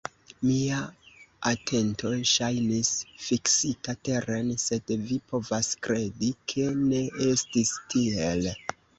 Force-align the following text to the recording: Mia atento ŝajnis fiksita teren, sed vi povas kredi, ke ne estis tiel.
Mia 0.49 0.77
atento 1.49 2.13
ŝajnis 2.29 2.89
fiksita 3.25 3.93
teren, 4.09 4.49
sed 4.63 4.93
vi 5.09 5.17
povas 5.33 5.69
kredi, 5.89 6.31
ke 6.53 6.65
ne 6.79 7.03
estis 7.27 7.75
tiel. 7.93 8.49